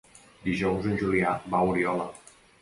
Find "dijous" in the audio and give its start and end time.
0.45-0.87